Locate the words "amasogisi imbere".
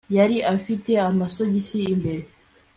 1.09-2.25